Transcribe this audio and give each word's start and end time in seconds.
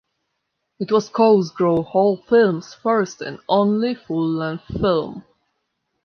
It 0.79 0.91
was 0.91 1.09
Cosgrove 1.09 1.85
Hall 1.85 2.17
Films' 2.17 2.73
first 2.73 3.21
and 3.21 3.37
only 3.47 3.93
full-length 3.93 4.79
film. 4.79 5.23